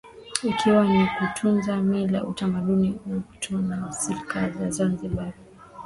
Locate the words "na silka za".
3.57-4.69